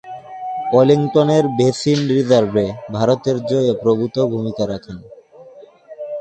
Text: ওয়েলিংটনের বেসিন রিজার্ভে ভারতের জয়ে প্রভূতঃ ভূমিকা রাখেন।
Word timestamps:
ওয়েলিংটনের 0.73 1.45
বেসিন 1.57 1.99
রিজার্ভে 2.11 2.65
ভারতের 2.93 3.37
জয়ে 3.49 3.73
প্রভূতঃ 3.81 4.17
ভূমিকা 4.31 4.63
রাখেন। 4.67 4.97